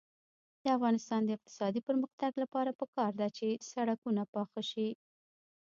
[0.63, 4.87] د افغانستان د اقتصادي پرمختګ لپاره پکار ده چې سړکونه پاخه شي.